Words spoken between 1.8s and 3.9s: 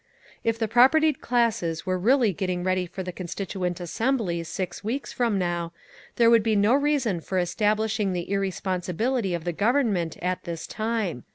were really getting ready for the Constituent